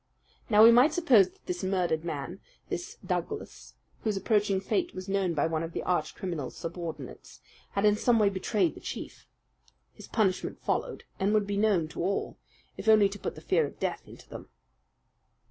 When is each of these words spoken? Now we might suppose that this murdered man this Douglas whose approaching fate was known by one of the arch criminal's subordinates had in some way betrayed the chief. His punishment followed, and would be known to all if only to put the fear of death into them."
Now 0.49 0.63
we 0.63 0.71
might 0.71 0.93
suppose 0.95 1.29
that 1.29 1.45
this 1.45 1.63
murdered 1.63 2.03
man 2.03 2.39
this 2.69 2.97
Douglas 3.05 3.75
whose 3.99 4.17
approaching 4.17 4.59
fate 4.59 4.95
was 4.95 5.07
known 5.07 5.35
by 5.35 5.45
one 5.45 5.61
of 5.61 5.73
the 5.73 5.83
arch 5.83 6.15
criminal's 6.15 6.57
subordinates 6.57 7.39
had 7.73 7.85
in 7.85 7.95
some 7.95 8.17
way 8.17 8.29
betrayed 8.29 8.73
the 8.73 8.79
chief. 8.81 9.27
His 9.93 10.07
punishment 10.07 10.59
followed, 10.59 11.03
and 11.19 11.35
would 11.35 11.45
be 11.45 11.55
known 11.55 11.87
to 11.89 12.01
all 12.01 12.39
if 12.77 12.87
only 12.87 13.09
to 13.09 13.19
put 13.19 13.35
the 13.35 13.41
fear 13.41 13.67
of 13.67 13.79
death 13.79 14.07
into 14.07 14.27
them." 14.27 14.49